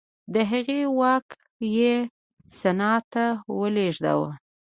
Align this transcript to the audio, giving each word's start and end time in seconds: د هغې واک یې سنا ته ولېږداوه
د 0.33 0.35
هغې 0.51 0.81
واک 0.99 1.27
یې 1.75 1.93
سنا 2.59 2.93
ته 3.13 3.25
ولېږداوه 3.59 4.31